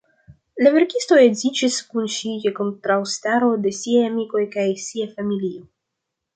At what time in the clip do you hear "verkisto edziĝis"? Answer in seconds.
0.75-1.77